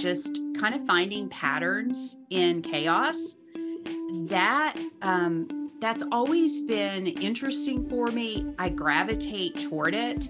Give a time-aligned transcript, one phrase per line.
[0.00, 3.36] just kind of finding patterns in chaos.
[4.26, 8.54] That um, that's always been interesting for me.
[8.58, 10.28] I gravitate toward it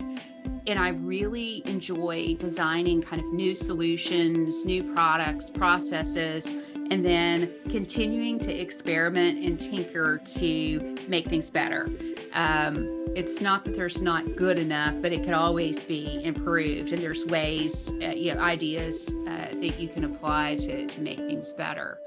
[0.67, 6.55] and I really enjoy designing kind of new solutions, new products, processes,
[6.91, 11.91] and then continuing to experiment and tinker to make things better.
[12.33, 16.93] Um, it's not that there's not good enough, but it could always be improved.
[16.93, 21.19] And there's ways, uh, you know, ideas uh, that you can apply to, to make
[21.19, 21.99] things better.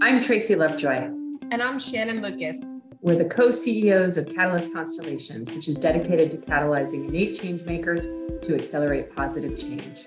[0.00, 1.10] I'm Tracy Lovejoy.
[1.50, 2.62] And I'm Shannon Lucas.
[3.00, 8.06] We're the co CEOs of Catalyst Constellations, which is dedicated to catalyzing innate change makers
[8.42, 10.04] to accelerate positive change.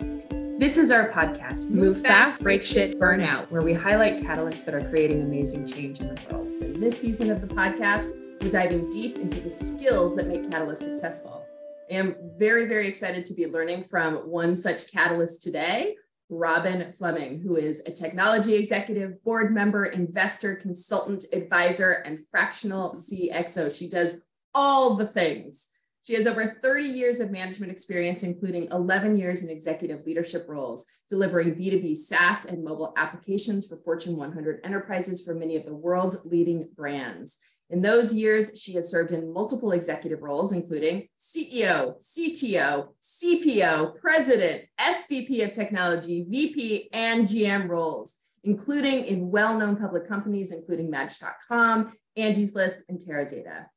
[0.61, 4.75] This is our podcast, Move, Fast, Break Shit, Burn Out, where we highlight catalysts that
[4.75, 6.51] are creating amazing change in the world.
[6.51, 10.83] In this season of the podcast, we're diving deep into the skills that make catalysts
[10.83, 11.43] successful.
[11.89, 15.95] I am very, very excited to be learning from one such catalyst today.
[16.29, 23.75] Robin Fleming, who is a technology executive, board member, investor, consultant, advisor, and fractional CXO.
[23.75, 25.70] She does all the things.
[26.03, 30.87] She has over 30 years of management experience, including 11 years in executive leadership roles,
[31.07, 36.25] delivering B2B SaaS and mobile applications for Fortune 100 enterprises for many of the world's
[36.25, 37.37] leading brands.
[37.69, 44.63] In those years, she has served in multiple executive roles, including CEO, CTO, CPO, President,
[44.79, 51.93] SVP of Technology, VP, and GM roles, including in well known public companies, including Match.com,
[52.17, 53.67] Angie's List, and Teradata.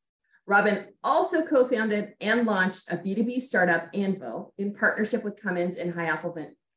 [0.46, 5.94] Robin also co founded and launched a B2B startup, Anvil, in partnership with Cummins and
[5.94, 6.32] High Alpha,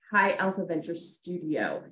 [0.09, 1.83] High Alpha Venture Studio.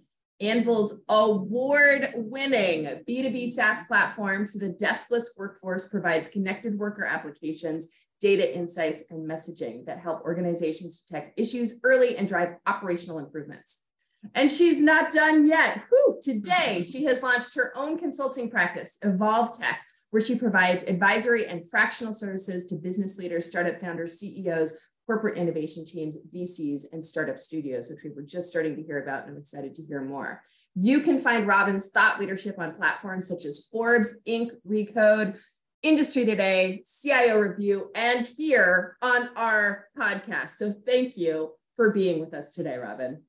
[0.42, 8.56] Anvil's award winning B2B SaaS platform for the deskless workforce provides connected worker applications, data
[8.56, 13.85] insights, and messaging that help organizations detect issues early and drive operational improvements.
[14.34, 15.84] And she's not done yet.
[15.90, 19.82] Whew, today, she has launched her own consulting practice, Evolv Tech,
[20.12, 25.86] where she provides advisory and fractional services to business leaders, startup founders, CEOs, corporate innovation
[25.86, 29.38] teams, VCs, and startup studios, which we were just starting to hear about, and I'm
[29.38, 30.42] excited to hear more.
[30.74, 35.40] You can find Robin's thought leadership on platforms such as Forbes, Inc., Recode,
[35.84, 40.52] Industry Today, CIO Review, and here on our podcast.
[40.52, 43.22] So thank you for being with us today, Robin.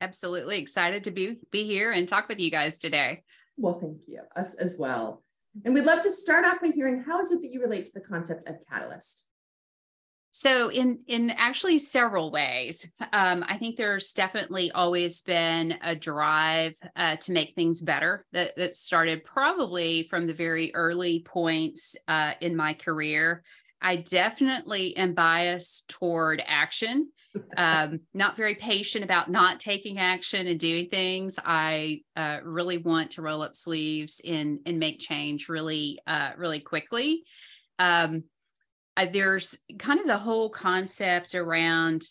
[0.00, 3.22] Absolutely excited to be, be here and talk with you guys today.
[3.56, 4.20] Well, thank you.
[4.36, 5.22] Us as well.
[5.64, 7.92] And we'd love to start off by hearing how is it that you relate to
[7.94, 9.28] the concept of catalyst?
[10.38, 16.76] So, in in actually several ways, um, I think there's definitely always been a drive
[16.94, 18.26] uh, to make things better.
[18.32, 23.44] That that started probably from the very early points uh, in my career.
[23.80, 27.10] I definitely am biased toward action.
[27.56, 31.38] Um, not very patient about not taking action and doing things.
[31.44, 36.60] I uh, really want to roll up sleeves and and make change really uh, really
[36.60, 37.24] quickly.
[37.78, 38.24] Um,
[38.96, 42.02] uh, there's kind of the whole concept around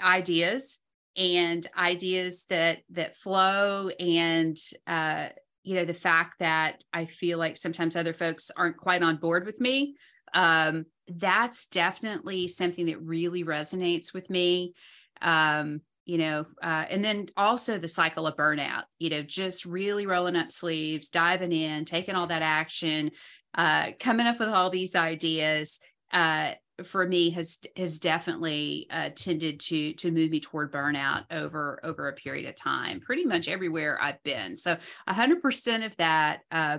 [0.00, 0.78] ideas
[1.16, 4.56] and ideas that that flow and
[4.86, 5.28] uh,
[5.62, 9.46] you know the fact that i feel like sometimes other folks aren't quite on board
[9.46, 9.96] with me
[10.34, 14.74] um, that's definitely something that really resonates with me.
[15.22, 20.06] Um, you know uh, and then also the cycle of burnout you know just really
[20.06, 23.10] rolling up sleeves diving in taking all that action
[23.54, 25.80] uh, coming up with all these ideas
[26.12, 26.52] uh,
[26.82, 32.08] for me has has definitely uh, tended to to move me toward burnout over over
[32.08, 34.56] a period of time pretty much everywhere i've been.
[34.56, 34.76] So
[35.08, 36.78] 100% of that uh,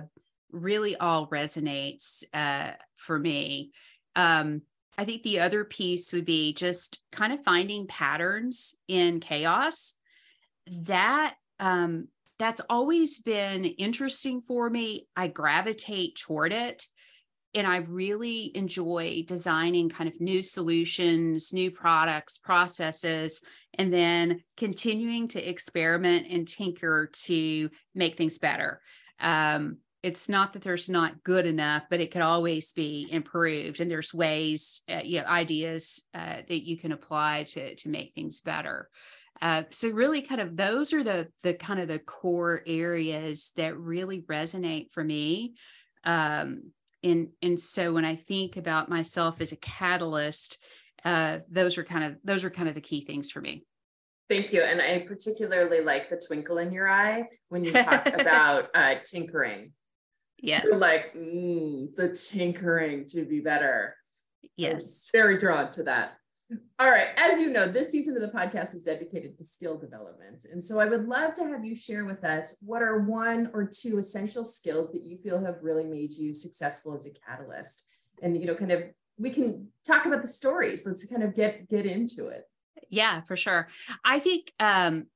[0.52, 3.72] really all resonates uh, for me.
[4.14, 4.62] Um,
[4.98, 9.94] i think the other piece would be just kind of finding patterns in chaos.
[10.68, 12.08] That um,
[12.38, 15.06] that's always been interesting for me.
[15.16, 16.86] I gravitate toward it
[17.54, 23.42] and I really enjoy designing kind of new solutions, new products, processes,
[23.74, 28.82] and then continuing to experiment and tinker to make things better.
[29.20, 33.80] Um, it's not that there's not good enough, but it could always be improved.
[33.80, 38.14] And there's ways, uh, you know, ideas uh, that you can apply to to make
[38.14, 38.88] things better.
[39.42, 43.76] Uh, so really, kind of those are the the kind of the core areas that
[43.76, 45.54] really resonate for me.
[46.04, 46.72] Um,
[47.02, 50.58] and and so when i think about myself as a catalyst
[51.04, 53.64] uh, those are kind of those are kind of the key things for me
[54.28, 58.68] thank you and i particularly like the twinkle in your eye when you talk about
[58.74, 59.72] uh, tinkering
[60.38, 63.96] yes You're like mm, the tinkering to be better
[64.56, 66.18] yes I'm very drawn to that
[66.78, 67.08] All right.
[67.18, 70.46] As you know, this season of the podcast is dedicated to skill development.
[70.52, 73.66] And so I would love to have you share with us what are one or
[73.66, 77.84] two essential skills that you feel have really made you successful as a catalyst.
[78.22, 78.84] And, you know, kind of
[79.18, 80.86] we can talk about the stories.
[80.86, 82.44] Let's kind of get get into it.
[82.90, 83.68] Yeah, for sure.
[84.04, 85.06] I think um,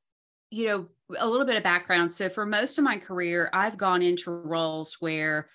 [0.50, 0.86] you know,
[1.18, 2.12] a little bit of background.
[2.12, 5.48] So for most of my career, I've gone into roles where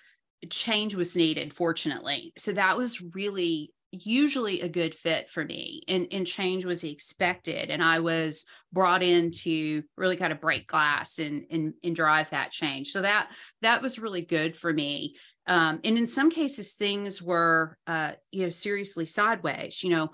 [0.50, 2.32] change was needed, fortunately.
[2.36, 7.70] So that was really usually a good fit for me and, and change was expected
[7.70, 12.28] and i was brought in to really kind of break glass and, and and drive
[12.30, 13.30] that change so that
[13.62, 15.14] that was really good for me
[15.46, 20.10] um, and in some cases things were uh, you know seriously sideways you know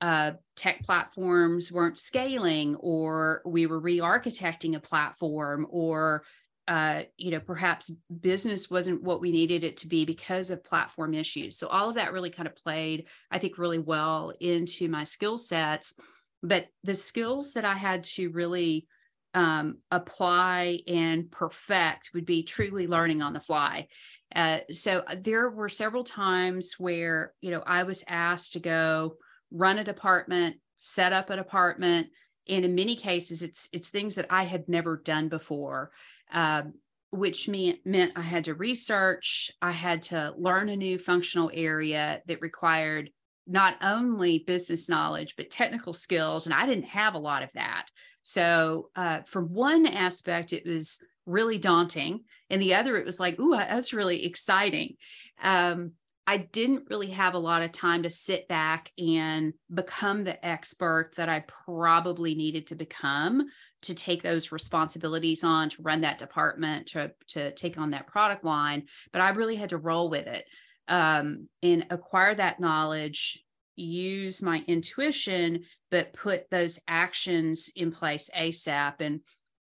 [0.00, 6.24] uh, tech platforms weren't scaling or we were re-architecting a platform or
[6.68, 7.90] uh, you know, perhaps
[8.20, 11.56] business wasn't what we needed it to be because of platform issues.
[11.56, 15.38] So all of that really kind of played, I think, really well into my skill
[15.38, 15.98] sets.
[16.42, 18.86] But the skills that I had to really
[19.32, 23.88] um, apply and perfect would be truly learning on the fly.
[24.36, 29.14] Uh, so there were several times where, you know, I was asked to go
[29.50, 32.08] run a department, set up a department,
[32.48, 35.90] and in many cases, it's it's things that I had never done before
[36.32, 36.74] um,
[37.10, 42.22] which meant, meant I had to research, I had to learn a new functional area
[42.26, 43.10] that required
[43.46, 46.44] not only business knowledge, but technical skills.
[46.44, 47.86] And I didn't have a lot of that.
[48.22, 52.24] So, uh, from one aspect, it was really daunting.
[52.50, 54.96] And the other, it was like, ooh, that's really exciting.
[55.42, 55.92] Um,
[56.28, 61.12] I didn't really have a lot of time to sit back and become the expert
[61.16, 63.46] that I probably needed to become
[63.80, 68.44] to take those responsibilities on, to run that department, to, to take on that product
[68.44, 68.82] line.
[69.10, 70.44] But I really had to roll with it
[70.86, 73.42] um, and acquire that knowledge,
[73.76, 79.00] use my intuition, but put those actions in place ASAP.
[79.00, 79.20] And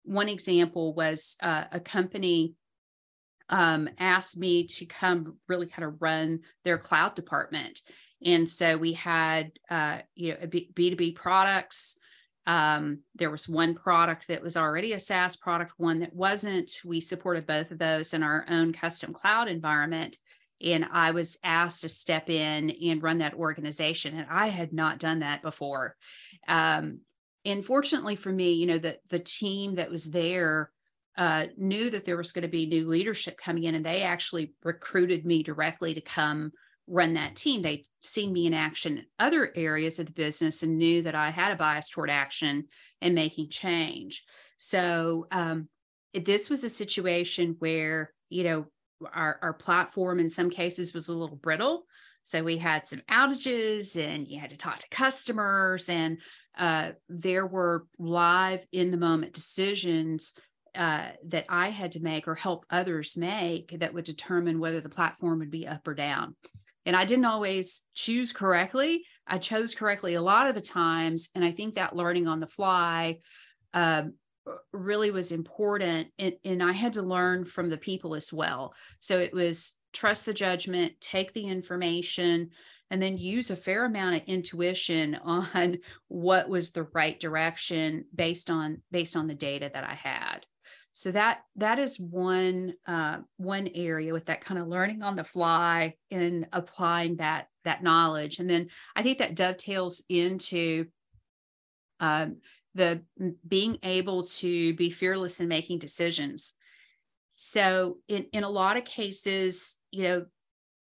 [0.04, 2.54] one example was uh, a company
[3.52, 7.82] um, asked me to come really kind of run their cloud department.
[8.24, 11.98] And so we had, uh, you know, B2B products.
[12.48, 16.72] Um, there was one product that was already a SaaS product, one that wasn't.
[16.86, 20.18] We supported both of those in our own custom cloud environment.
[20.64, 24.18] And I was asked to step in and run that organization.
[24.18, 25.96] And I had not done that before.
[26.48, 27.00] Um,
[27.44, 30.72] and fortunately for me, you know, the, the team that was there
[31.18, 34.54] uh, knew that there was going to be new leadership coming in, and they actually
[34.64, 36.52] recruited me directly to come
[36.88, 37.62] run that team.
[37.62, 41.30] They'd seen me in action in other areas of the business and knew that I
[41.30, 42.66] had a bias toward action
[43.02, 44.26] and making change.
[44.58, 45.70] So um,
[46.14, 48.66] this was a situation where, you know,
[49.14, 51.86] our, our platform in some cases was a little brittle.
[52.24, 56.20] So we had some outages and you had to talk to customers and
[56.58, 60.34] uh, there were live in the moment decisions
[60.76, 64.90] uh, that I had to make or help others make that would determine whether the
[64.90, 66.36] platform would be up or down.
[66.86, 69.04] And I didn't always choose correctly.
[69.28, 71.30] I chose correctly a lot of the times.
[71.36, 73.20] And I think that learning on the fly
[73.74, 74.04] uh,
[74.72, 76.08] really was important.
[76.18, 78.74] And, and I had to learn from the people as well.
[79.00, 82.50] So it was trust the judgment, take the information,
[82.90, 88.50] and then use a fair amount of intuition on what was the right direction based
[88.50, 90.46] on based on the data that I had
[90.94, 95.24] so that that is one uh, one area with that kind of learning on the
[95.24, 98.40] fly and applying that that knowledge.
[98.40, 100.86] And then i think that dovetails into
[102.00, 102.38] um,
[102.74, 103.04] the
[103.48, 106.54] being able to be fearless in making decisions.
[107.30, 110.26] So in in a lot of cases you know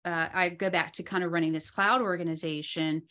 [0.05, 3.03] uh, i go back to kind of running this cloud organization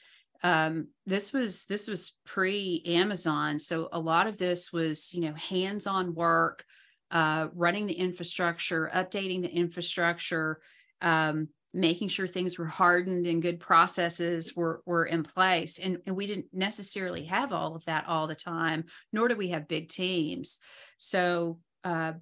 [0.45, 5.33] um, this was this was pre amazon so a lot of this was you know
[5.35, 6.65] hands on work
[7.12, 10.61] uh, running the infrastructure, updating the infrastructure,
[11.02, 15.78] um, making sure things were hardened and good processes were, were in place.
[15.78, 19.49] And, and we didn't necessarily have all of that all the time, nor do we
[19.49, 20.59] have big teams.
[20.97, 22.14] So uh,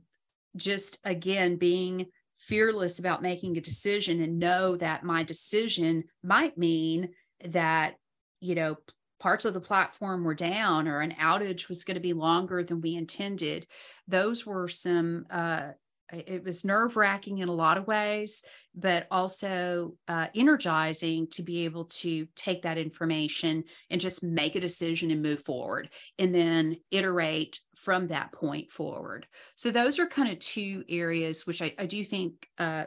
[0.56, 2.06] just again, being
[2.38, 7.11] fearless about making a decision and know that my decision might mean
[7.44, 7.94] that,
[8.40, 8.76] you know,
[9.21, 12.81] parts of the platform were down or an outage was going to be longer than
[12.81, 13.67] we intended
[14.09, 15.69] those were some uh,
[16.12, 21.65] it was nerve wracking in a lot of ways, but also uh, energizing to be
[21.65, 26.77] able to take that information and just make a decision and move forward and then
[26.91, 29.27] iterate from that point forward.
[29.57, 32.85] So, those are kind of two areas which I, I do think uh,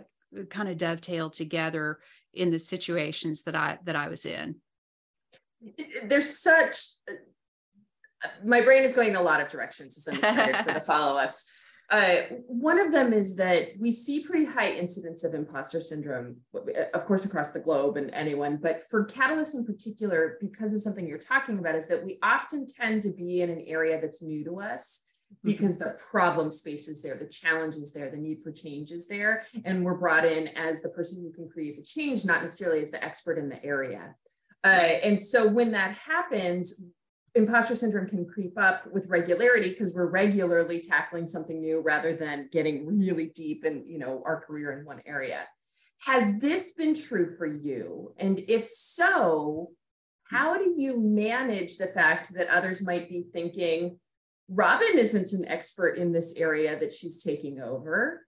[0.49, 1.99] kind of dovetail together
[2.33, 4.55] in the situations that I that I was in.
[6.05, 6.77] There's such
[8.43, 11.61] my brain is going in a lot of directions as I'm excited for the follow-ups.
[11.89, 12.15] Uh,
[12.47, 16.37] one of them is that we see pretty high incidence of imposter syndrome,
[16.93, 21.05] of course, across the globe and anyone, but for Catalyst in particular, because of something
[21.05, 24.43] you're talking about, is that we often tend to be in an area that's new
[24.45, 25.51] to us mm-hmm.
[25.51, 29.07] because the problem space is there, the challenge is there, the need for change is
[29.07, 29.43] there.
[29.65, 32.91] And we're brought in as the person who can create the change, not necessarily as
[32.91, 34.15] the expert in the area.
[34.63, 36.83] Uh, and so when that happens,
[37.35, 42.47] imposter syndrome can creep up with regularity because we're regularly tackling something new rather than
[42.51, 45.41] getting really deep in you know our career in one area.
[46.05, 48.13] Has this been true for you?
[48.17, 49.71] And if so
[50.29, 53.99] how do you manage the fact that others might be thinking
[54.49, 58.25] robin isn't an expert in this area that she's taking over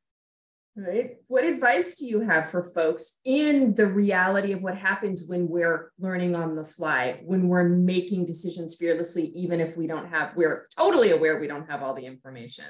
[0.76, 1.12] right?
[1.28, 5.92] What advice do you have for folks in the reality of what happens when we're
[6.00, 10.68] learning on the fly, when we're making decisions fearlessly, even if we don't have, we're
[10.78, 12.66] totally aware we don't have all the information?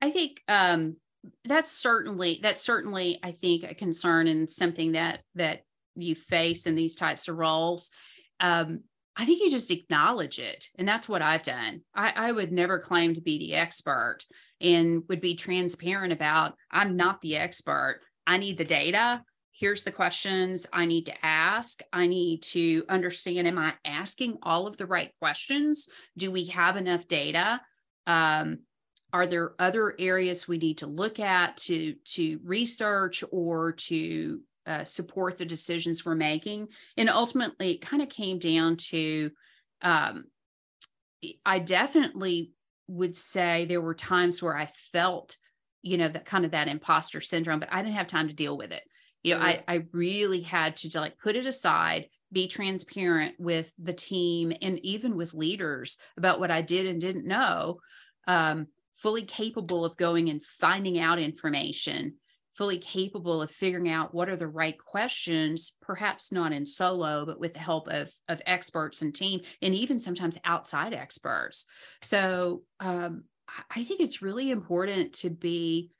[0.00, 0.96] I think um,
[1.44, 5.62] that's certainly that's certainly I think a concern and something that that
[5.96, 7.90] you face in these types of roles.
[8.38, 8.84] Um,
[9.20, 10.70] I think you just acknowledge it.
[10.78, 11.82] And that's what I've done.
[11.94, 14.20] I, I, would never claim to be the expert
[14.62, 18.00] and would be transparent about I'm not the expert.
[18.26, 19.22] I need the data.
[19.52, 21.82] Here's the questions I need to ask.
[21.92, 25.90] I need to understand Am I asking all of the right questions?
[26.16, 27.60] Do we have enough data?
[28.06, 28.60] Um,
[29.12, 34.84] are there other areas we need to look at to to research or to uh,
[34.84, 36.68] support the decisions we're making.
[36.96, 39.32] And ultimately, it kind of came down to
[39.82, 40.24] um,
[41.44, 42.52] I definitely
[42.86, 45.36] would say there were times where I felt,
[45.82, 48.56] you know, that kind of that imposter syndrome, but I didn't have time to deal
[48.56, 48.82] with it.
[49.22, 49.62] You know, mm-hmm.
[49.68, 54.78] I, I really had to like put it aside, be transparent with the team and
[54.84, 57.80] even with leaders about what I did and didn't know.
[58.26, 62.14] Um, fully capable of going and finding out information
[62.52, 67.38] fully capable of figuring out what are the right questions, perhaps not in solo, but
[67.38, 71.66] with the help of, of experts and team, and even sometimes outside experts.
[72.02, 73.24] So um,
[73.70, 75.90] I think it's really important to be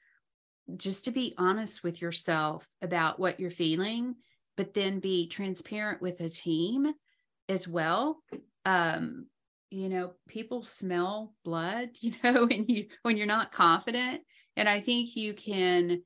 [0.77, 4.15] just to be honest with yourself about what you're feeling,
[4.57, 6.93] but then be transparent with a team
[7.49, 8.23] as well.
[8.65, 9.27] Um,
[9.71, 14.23] you know, people smell blood, you know, when you when you're not confident.
[14.57, 16.03] And I think you can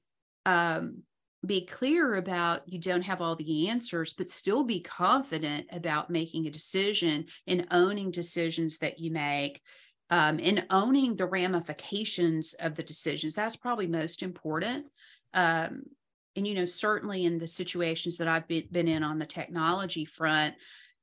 [0.47, 1.03] um,
[1.45, 6.47] be clear about you don't have all the answers, but still be confident about making
[6.47, 9.61] a decision and owning decisions that you make
[10.11, 13.35] um, and owning the ramifications of the decisions.
[13.35, 14.87] That's probably most important.
[15.33, 15.83] Um,
[16.37, 20.05] and, you know, certainly in the situations that I've been, been in on the technology
[20.05, 20.55] front,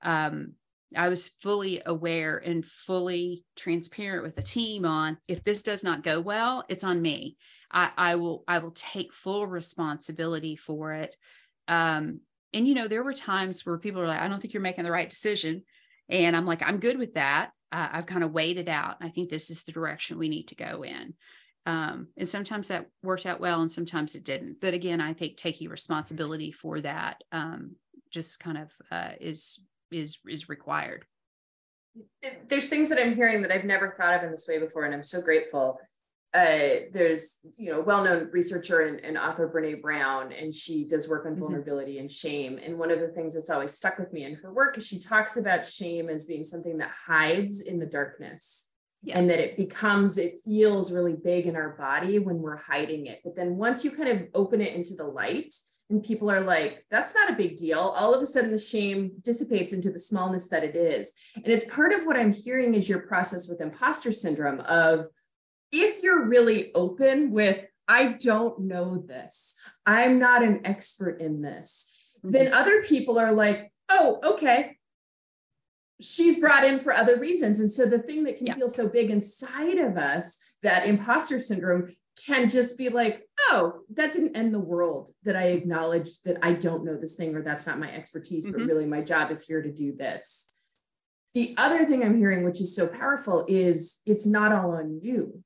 [0.01, 0.53] um,
[0.95, 6.03] I was fully aware and fully transparent with the team on if this does not
[6.03, 7.37] go well, it's on me.
[7.71, 11.15] I, I will I will take full responsibility for it.
[11.67, 12.19] Um,
[12.53, 14.83] and you know, there were times where people were like, I don't think you're making
[14.83, 15.63] the right decision.
[16.09, 17.51] And I'm like, I'm good with that.
[17.71, 18.97] Uh, I've kind of weighed it out.
[18.99, 21.13] I think this is the direction we need to go in.
[21.65, 24.59] Um, and sometimes that worked out well and sometimes it didn't.
[24.59, 27.75] But again, I think taking responsibility for that um,
[28.09, 31.05] just kind of uh, is is is required.
[32.47, 34.93] There's things that I'm hearing that I've never thought of in this way before, and
[34.93, 35.79] I'm so grateful
[36.33, 41.25] uh, there's you know well-known researcher and, and, author brene brown and she does work
[41.25, 41.41] on mm-hmm.
[41.41, 42.01] vulnerability mm-hmm.
[42.01, 44.77] and shame and one of the things that's always stuck with me in her work
[44.77, 48.71] is she talks about shame as being something that hides in the darkness
[49.03, 49.17] yeah.
[49.17, 53.19] and that it becomes it feels really big in our body when we're hiding it
[53.25, 55.53] but then once you kind of open it into the light
[55.91, 59.11] and people are like that's not a big deal all of a sudden the shame
[59.21, 62.89] dissipates into the smallness that it is and it's part of what i'm hearing is
[62.89, 65.05] your process with imposter syndrome of
[65.71, 69.55] if you're really open with, I don't know this,
[69.85, 72.31] I'm not an expert in this, mm-hmm.
[72.31, 74.77] then other people are like, oh, okay.
[76.01, 77.59] She's brought in for other reasons.
[77.59, 78.55] And so the thing that can yeah.
[78.55, 81.89] feel so big inside of us, that imposter syndrome,
[82.25, 86.53] can just be like, oh, that didn't end the world that I acknowledge that I
[86.53, 88.59] don't know this thing or that's not my expertise, mm-hmm.
[88.59, 90.55] but really my job is here to do this.
[91.33, 95.43] The other thing I'm hearing, which is so powerful, is it's not all on you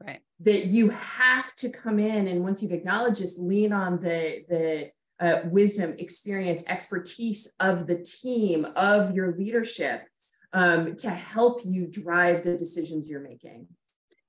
[0.00, 4.38] right that you have to come in and once you've acknowledged this lean on the
[4.48, 4.90] the
[5.20, 10.04] uh, wisdom experience expertise of the team of your leadership
[10.52, 13.66] um, to help you drive the decisions you're making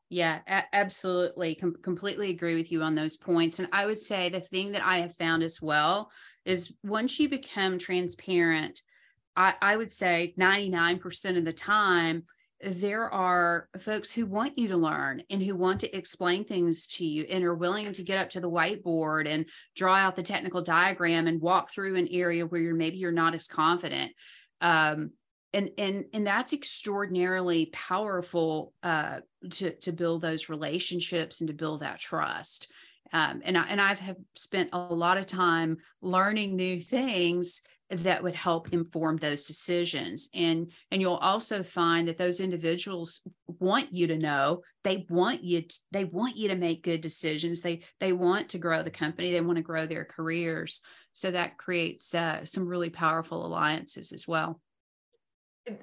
[0.10, 1.56] yeah, a- absolutely.
[1.56, 3.60] Com- completely agree with you on those points.
[3.60, 6.12] And I would say the thing that I have found as well
[6.46, 8.82] is once you become transparent,
[9.36, 12.24] I, I would say 99% of the time,
[12.62, 17.06] there are folks who want you to learn and who want to explain things to
[17.06, 20.62] you and are willing to get up to the whiteboard and draw out the technical
[20.62, 24.12] diagram and walk through an area where you're maybe you're not as confident
[24.60, 25.12] um,
[25.54, 29.20] and and and that's extraordinarily powerful uh,
[29.52, 32.72] to to build those relationships and to build that trust.
[33.12, 38.22] Um, and I, and I've have spent a lot of time learning new things that
[38.22, 40.30] would help inform those decisions.
[40.36, 45.64] And and you'll also find that those individuals want you to know they want you
[45.64, 47.62] to, they want you to make good decisions.
[47.62, 49.32] They they want to grow the company.
[49.32, 50.84] They want to grow their careers.
[51.14, 54.62] So that creates uh, some really powerful alliances as well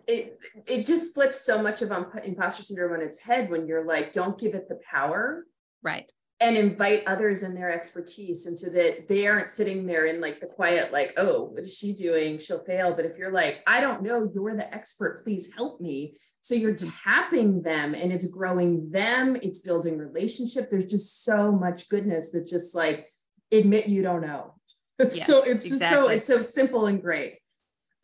[0.07, 1.93] it, it, just flips so much of
[2.25, 5.45] imposter syndrome on its head when you're like don't give it the power.
[5.83, 6.11] Right.
[6.39, 8.47] And invite others in their expertise.
[8.47, 11.79] And so that they aren't sitting there in like the quiet like oh what is
[11.79, 12.39] she doing?
[12.39, 12.95] She'll fail.
[12.95, 15.23] But if you're like i don't know you're the expert.
[15.25, 16.15] Please help me.
[16.41, 19.37] So you're tapping them and it's growing them.
[19.43, 20.69] It's building relationship.
[20.71, 23.09] There's just so much goodness that just like
[23.53, 24.55] admit you don't know.
[24.99, 25.79] It's yes, so it's exactly.
[25.79, 27.35] just so it's so simple and great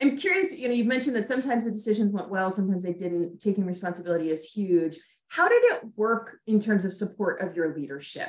[0.03, 3.41] i'm curious you know you've mentioned that sometimes the decisions went well sometimes they didn't
[3.41, 4.99] taking responsibility is huge
[5.33, 8.29] how did it work in terms of support of your leadership?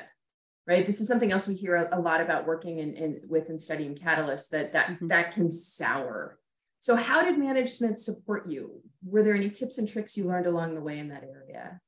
[0.66, 0.86] Right.
[0.86, 3.60] This is something else we hear a, a lot about working in, in, with and
[3.60, 5.08] studying Catalyst that that mm-hmm.
[5.10, 6.40] that can sour.
[6.80, 8.82] So how did management support you?
[9.06, 11.82] Were there any tips and tricks you learned along the way in that area?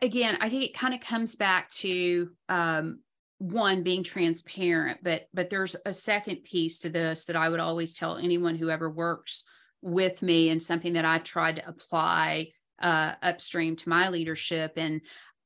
[0.00, 3.00] Again, I think it kind of comes back to um,
[3.42, 7.92] one being transparent, but but there's a second piece to this that I would always
[7.92, 9.42] tell anyone who ever works
[9.80, 15.00] with me and something that I've tried to apply uh, upstream to my leadership and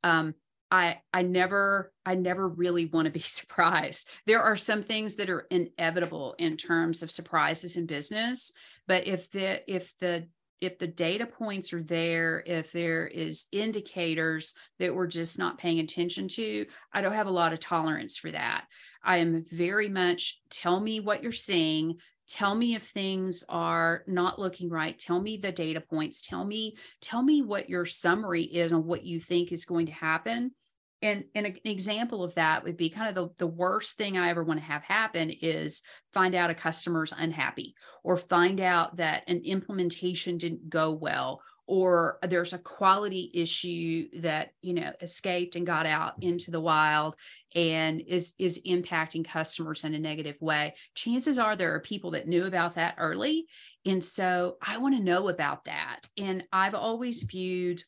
[0.04, 0.34] um,
[0.70, 4.10] I I never I never really want to be surprised.
[4.26, 8.52] There are some things that are inevitable in terms of surprises in business,
[8.86, 10.28] but if the if the
[10.60, 15.80] if the data points are there, if there is indicators that we're just not paying
[15.80, 18.66] attention to, I don't have a lot of tolerance for that.
[19.02, 21.96] I am very much tell me what you're seeing,
[22.28, 24.98] tell me if things are not looking right.
[24.98, 26.22] Tell me the data points.
[26.22, 29.92] Tell me tell me what your summary is on what you think is going to
[29.92, 30.52] happen
[31.02, 34.28] and, and an example of that would be kind of the, the worst thing i
[34.28, 35.82] ever want to have happen is
[36.12, 42.18] find out a customer's unhappy or find out that an implementation didn't go well or
[42.22, 47.16] there's a quality issue that you know escaped and got out into the wild
[47.54, 50.74] and is is impacting customers in a negative way.
[50.94, 53.46] Chances are there are people that knew about that early
[53.84, 56.02] and so i want to know about that.
[56.16, 57.82] And i've always viewed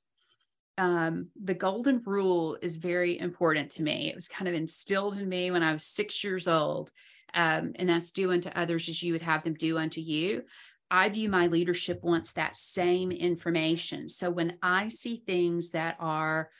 [0.79, 4.09] um, the golden rule is very important to me.
[4.09, 6.91] It was kind of instilled in me when i was six years old
[7.35, 10.45] um, and that's do unto others as you would have them do unto you.
[10.91, 14.09] I view my leadership wants that same information.
[14.09, 16.51] So when I see things that are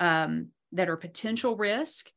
[0.00, 2.10] um, that are potential risk,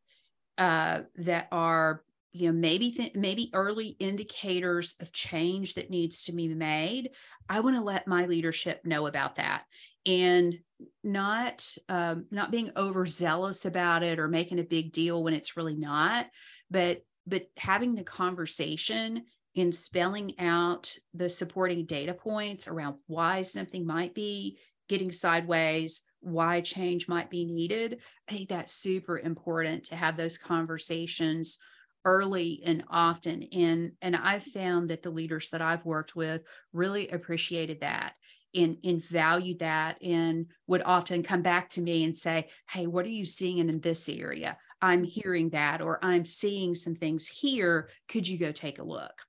[0.57, 6.31] uh, that are you know maybe th- maybe early indicators of change that needs to
[6.31, 7.11] be made,
[7.47, 9.65] I want to let my leadership know about that
[10.09, 10.57] and
[11.03, 15.75] not um, not being overzealous about it or making a big deal when it's really
[15.75, 16.25] not,
[16.71, 23.85] but but having the conversation in spelling out the supporting data points around why something
[23.85, 27.99] might be getting sideways, why change might be needed.
[28.27, 31.59] I think that's super important to have those conversations
[32.05, 36.41] early and often and and I've found that the leaders that I've worked with
[36.71, 38.13] really appreciated that
[38.55, 43.05] and, and valued that and would often come back to me and say, Hey, what
[43.05, 44.57] are you seeing in this area?
[44.81, 47.89] I'm hearing that, or I'm seeing some things here.
[48.07, 49.23] Could you go take a look?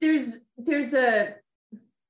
[0.00, 1.34] there's there's a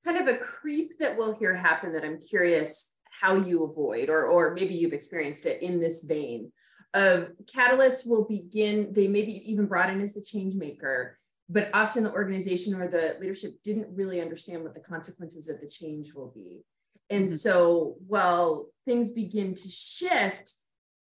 [0.03, 4.25] kind of a creep that we'll hear happen that I'm curious how you avoid, or
[4.25, 6.51] or maybe you've experienced it in this vein
[6.93, 11.17] of catalyst will begin, they maybe even brought in as the change maker,
[11.49, 15.67] but often the organization or the leadership didn't really understand what the consequences of the
[15.67, 16.63] change will be.
[17.09, 17.35] And mm-hmm.
[17.35, 20.53] so while things begin to shift,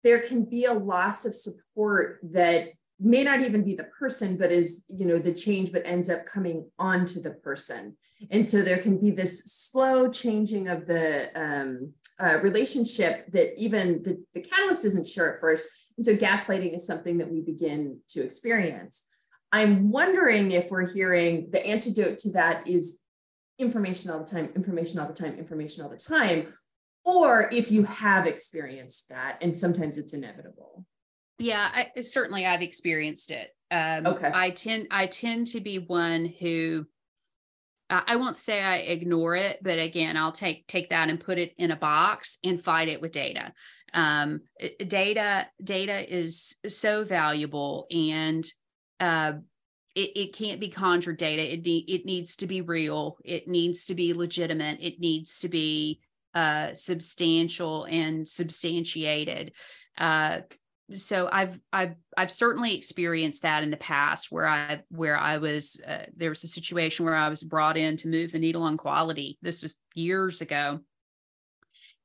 [0.03, 4.51] there can be a loss of support that may not even be the person but
[4.51, 7.95] is you know the change but ends up coming onto the person
[8.31, 14.01] and so there can be this slow changing of the um, uh, relationship that even
[14.03, 17.99] the, the catalyst isn't sure at first and so gaslighting is something that we begin
[18.07, 19.09] to experience
[19.53, 23.01] i'm wondering if we're hearing the antidote to that is
[23.59, 26.51] information all the time information all the time information all the time
[27.05, 30.85] or if you have experienced that and sometimes it's inevitable
[31.39, 33.49] yeah, I, certainly I've experienced it.
[33.71, 34.31] Um, okay.
[34.33, 36.85] I tend I tend to be one who
[37.89, 41.53] I won't say I ignore it, but again, I'll take take that and put it
[41.57, 43.51] in a box and fight it with data.
[43.93, 44.41] Um,
[44.87, 48.45] data data is so valuable, and
[48.99, 49.33] uh,
[49.95, 51.53] it, it can't be conjured data.
[51.53, 53.17] It need, it needs to be real.
[53.23, 54.79] It needs to be legitimate.
[54.81, 55.99] It needs to be
[56.33, 59.53] uh, substantial and substantiated.
[59.97, 60.39] Uh,
[60.93, 65.79] so I've I've I've certainly experienced that in the past where I where I was
[65.87, 68.77] uh, there was a situation where I was brought in to move the needle on
[68.77, 69.37] quality.
[69.41, 70.81] This was years ago,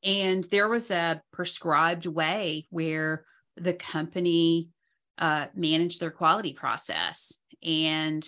[0.04, 3.24] and there was a prescribed way where
[3.56, 4.68] the company
[5.18, 8.26] uh, managed their quality process, and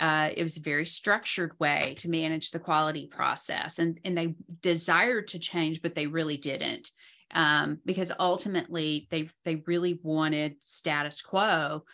[0.00, 4.34] uh, it was a very structured way to manage the quality process, and and they
[4.60, 6.90] desired to change, but they really didn't
[7.34, 11.84] um, because ultimately they they really wanted status quo,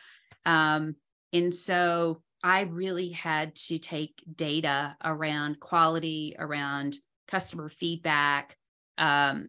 [0.47, 0.97] um,
[1.33, 6.97] and so I really had to take data around quality, around
[7.27, 8.57] customer feedback,
[8.97, 9.49] um,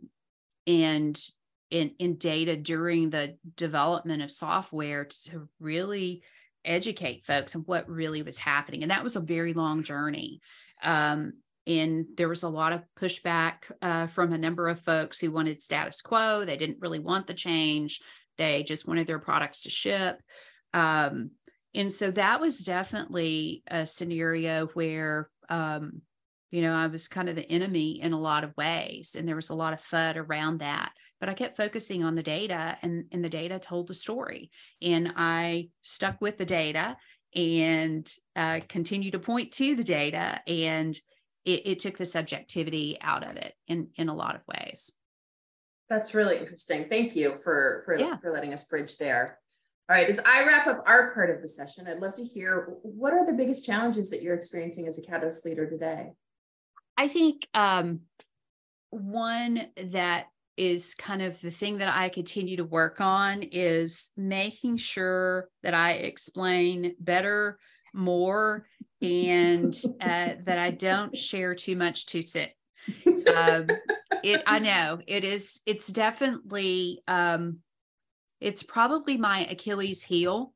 [0.65, 1.19] and
[1.69, 6.23] in in data during the development of software to really
[6.65, 10.41] educate folks on what really was happening, and that was a very long journey.
[10.83, 11.33] Um,
[11.67, 15.61] and there was a lot of pushback uh, from a number of folks who wanted
[15.61, 16.43] status quo.
[16.43, 18.01] They didn't really want the change.
[18.37, 20.19] They just wanted their products to ship.
[20.73, 21.31] Um,
[21.75, 26.01] and so that was definitely a scenario where, um,
[26.49, 29.15] you know, I was kind of the enemy in a lot of ways.
[29.17, 30.93] And there was a lot of FUD around that.
[31.19, 34.51] But I kept focusing on the data, and, and the data told the story.
[34.81, 36.95] And I stuck with the data
[37.35, 40.99] and uh, continue to point to the data and
[41.45, 44.93] it, it took the subjectivity out of it in in a lot of ways
[45.89, 48.17] that's really interesting thank you for for, yeah.
[48.17, 49.37] for letting us bridge there
[49.89, 52.73] all right as i wrap up our part of the session i'd love to hear
[52.81, 56.11] what are the biggest challenges that you're experiencing as a catalyst leader today
[56.97, 58.01] i think um,
[58.89, 60.25] one that
[60.59, 65.73] is kind of the thing that I continue to work on is making sure that
[65.73, 67.57] I explain better,
[67.93, 68.67] more,
[69.01, 72.49] and uh, that I don't share too much too soon.
[73.33, 73.67] Um,
[74.21, 75.61] it, I know it is.
[75.65, 77.01] It's definitely.
[77.07, 77.59] Um,
[78.41, 80.53] it's probably my Achilles heel.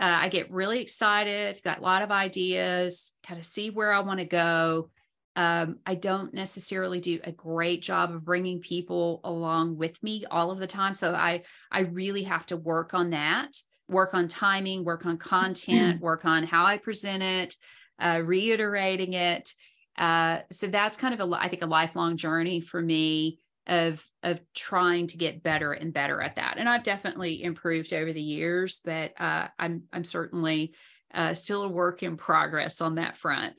[0.00, 4.00] Uh, I get really excited, got a lot of ideas, kind of see where I
[4.00, 4.90] want to go.
[5.38, 10.50] Um, I don't necessarily do a great job of bringing people along with me all
[10.50, 10.94] of the time.
[10.94, 13.52] So I I really have to work on that,
[13.88, 17.54] work on timing, work on content, work on how I present it,
[18.00, 19.54] uh, reiterating it.
[19.96, 24.40] Uh, so that's kind of a, I think, a lifelong journey for me of of
[24.56, 26.56] trying to get better and better at that.
[26.58, 30.74] And I've definitely improved over the years, but uh, I'm I'm certainly
[31.14, 33.54] uh, still a work in progress on that front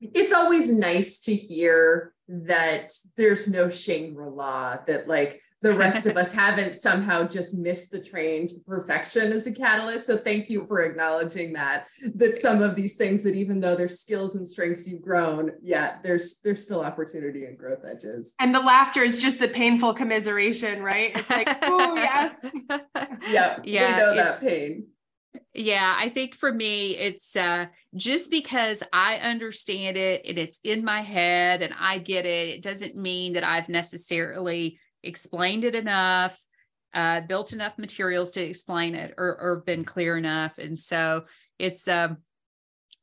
[0.00, 6.34] it's always nice to hear that there's no Shangri-La, that like the rest of us
[6.34, 10.06] haven't somehow just missed the train to perfection as a catalyst.
[10.06, 14.00] So thank you for acknowledging that, that some of these things that even though there's
[14.00, 18.34] skills and strengths you've grown, yeah, there's there's still opportunity and growth edges.
[18.40, 21.12] And the laughter is just the painful commiseration, right?
[21.16, 22.44] It's like, oh yes.
[23.30, 23.60] yep.
[23.64, 23.92] Yeah.
[23.92, 24.86] We know that pain
[25.54, 30.84] yeah i think for me it's uh just because i understand it and it's in
[30.84, 36.38] my head and i get it it doesn't mean that i've necessarily explained it enough
[36.96, 40.58] uh built enough materials to explain it or, or been clear enough.
[40.58, 41.26] And so
[41.58, 42.18] it's um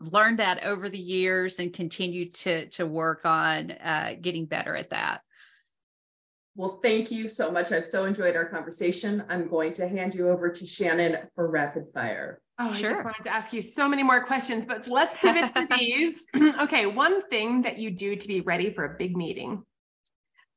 [0.02, 4.89] learned that over the years and continue to to work on uh getting better at
[4.89, 5.22] that
[6.56, 7.72] well, thank you so much.
[7.72, 9.24] I've so enjoyed our conversation.
[9.30, 12.42] I'm going to hand you over to Shannon for rapid fire.
[12.60, 12.89] Oh, sure.
[12.89, 16.28] I just wanted to ask you so many more questions, but let's pivot to these.
[16.62, 19.63] okay, one thing that you do to be ready for a big meeting.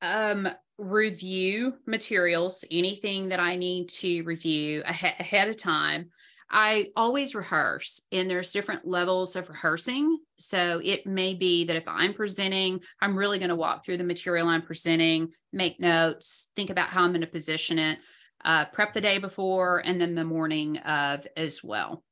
[0.03, 6.11] Um, review materials, anything that I need to review ahead of time.
[6.49, 10.19] I always rehearse, and there's different levels of rehearsing.
[10.39, 14.05] So it may be that if I'm presenting, I'm really going to walk through the
[14.05, 17.99] material I'm presenting, make notes, think about how I'm going to position it,
[18.45, 22.05] uh, prep the day before, and then the morning of as well.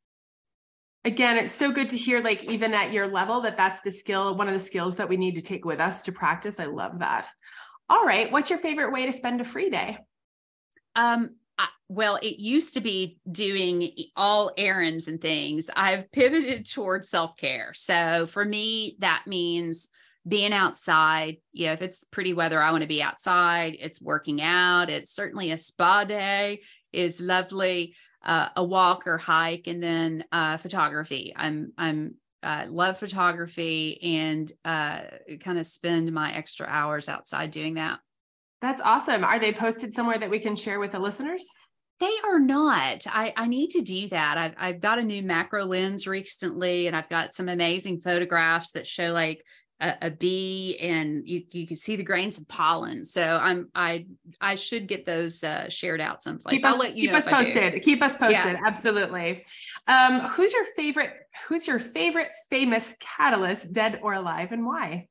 [1.05, 4.35] Again, it's so good to hear, like, even at your level, that that's the skill,
[4.35, 6.59] one of the skills that we need to take with us to practice.
[6.59, 7.29] I love that.
[7.91, 8.33] All right.
[8.33, 9.99] What's your favorite way to spend a free day?
[10.97, 15.69] Um, I, well, it used to be doing all errands and things.
[15.77, 17.73] I've pivoted towards self care.
[17.75, 19.91] So for me, that means
[20.27, 21.37] being outside.
[21.53, 23.77] You know, if it's pretty weather, I want to be outside.
[23.79, 24.91] It's working out.
[24.91, 27.95] It's certainly a spa day is lovely.
[28.25, 31.35] Uh, a walk or hike, and then uh, photography.
[31.37, 35.01] I'm I'm uh, love photography and uh,
[35.41, 37.99] kind of spend my extra hours outside doing that.
[38.63, 39.25] That's awesome.
[39.25, 41.47] Are they posted somewhere that we can share with the listeners?
[42.01, 43.07] They are not.
[43.07, 44.37] I, I need to do that.
[44.37, 48.87] I've, I've got a new macro lens recently, and I've got some amazing photographs that
[48.87, 49.45] show like
[49.81, 53.05] a, a, bee and you you can see the grains of pollen.
[53.05, 54.07] So I'm I
[54.41, 56.61] I should get those uh, shared out someplace.
[56.61, 57.83] Keep I'll us, let you keep us posted.
[57.83, 58.33] Keep us posted.
[58.33, 58.61] Yeah.
[58.65, 59.45] Absolutely.
[59.89, 61.13] Um, who's your favorite?
[61.49, 65.09] Who's your favorite famous catalyst, dead or alive, and why?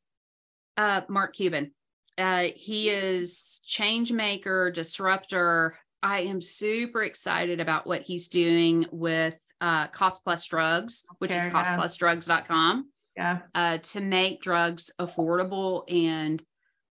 [0.78, 1.71] Uh, Mark Cuban.
[2.17, 5.78] Uh, he is change maker, disruptor.
[6.02, 11.43] I am super excited about what he's doing with uh, Cost Plus Drugs, which is
[11.47, 13.39] costplusdrugs.com yeah.
[13.54, 16.43] uh, to make drugs affordable and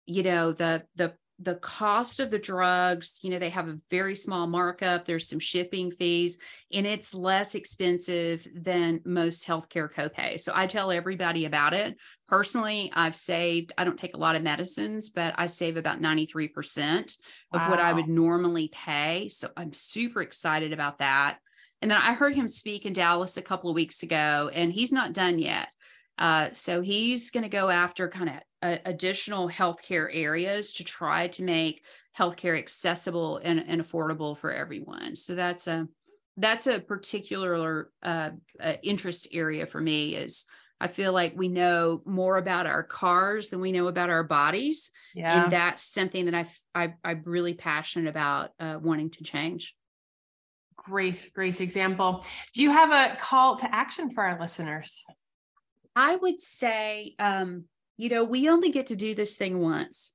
[0.06, 4.16] you know the the the cost of the drugs you know they have a very
[4.16, 6.38] small markup there's some shipping fees
[6.72, 11.96] and it's less expensive than most healthcare copay so i tell everybody about it.
[12.26, 17.16] Personally i've saved i don't take a lot of medicines but i save about 93%
[17.52, 17.70] of wow.
[17.70, 19.28] what i would normally pay.
[19.28, 21.38] So i'm super excited about that.
[21.80, 24.92] And then i heard him speak in dallas a couple of weeks ago and he's
[24.92, 25.68] not done yet
[26.18, 31.28] uh, so he's going to go after kind of uh, additional healthcare areas to try
[31.28, 31.84] to make
[32.16, 35.14] healthcare accessible and, and affordable for everyone.
[35.14, 35.86] So that's a
[36.36, 40.16] that's a particular uh, uh, interest area for me.
[40.16, 40.46] Is
[40.80, 44.90] I feel like we know more about our cars than we know about our bodies,
[45.14, 45.44] yeah.
[45.44, 49.76] and that's something that I, I I'm really passionate about uh, wanting to change.
[50.76, 52.24] Great, great example.
[52.54, 55.04] Do you have a call to action for our listeners?
[55.98, 57.64] I would say, um,
[57.96, 60.12] you know, we only get to do this thing once.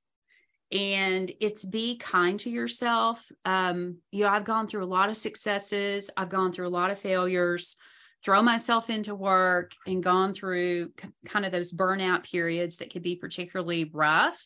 [0.72, 3.30] And it's be kind to yourself.
[3.44, 6.90] Um, you know, I've gone through a lot of successes, I've gone through a lot
[6.90, 7.76] of failures,
[8.24, 13.02] throw myself into work and gone through c- kind of those burnout periods that could
[13.02, 14.42] be particularly rough.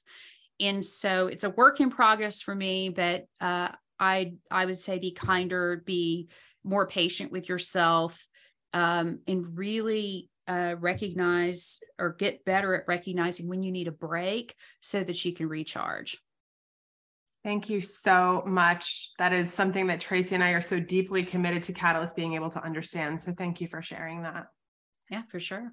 [0.58, 3.68] And so it's a work in progress for me, but uh,
[4.00, 6.30] I I would say be kinder, be
[6.64, 8.26] more patient with yourself,
[8.72, 14.54] um, and really uh, recognize or get better at recognizing when you need a break
[14.80, 16.18] so that you can recharge.
[17.44, 19.12] Thank you so much.
[19.18, 22.50] That is something that Tracy and I are so deeply committed to Catalyst being able
[22.50, 23.20] to understand.
[23.20, 24.48] So thank you for sharing that.
[25.10, 25.72] Yeah, for sure.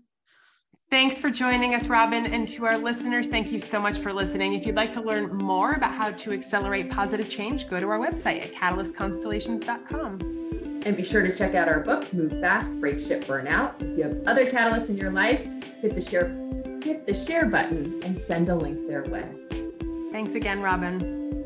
[0.91, 2.27] Thanks for joining us, Robin.
[2.27, 4.53] And to our listeners, thank you so much for listening.
[4.53, 7.99] If you'd like to learn more about how to accelerate positive change, go to our
[7.99, 10.64] website at catalystconstellations.com.
[10.85, 13.81] And be sure to check out our book, Move Fast, Break Shit Burnout.
[13.81, 15.43] If you have other catalysts in your life,
[15.81, 16.27] hit the share
[16.83, 19.27] hit the share button and send a link their way.
[20.11, 21.43] Thanks again, Robin.